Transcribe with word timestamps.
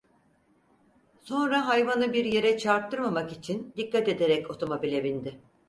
Sonra 1.21 1.67
hayvanı 1.67 2.13
bir 2.13 2.25
yere 2.25 2.57
çarptırmamak 2.57 3.31
için 3.33 3.73
dikkat 3.77 4.07
ederek 4.07 4.51
otomobile 4.51 5.03
bindi. 5.03 5.39